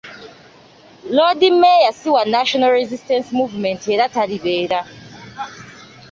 Loodi 1.15 1.51
mmeeya 1.51 1.91
si 1.93 2.09
wa 2.09 2.25
National 2.25 2.71
Resistance 2.79 3.27
Movement 3.37 3.81
era 3.95 4.09
talibeera. 4.13 4.79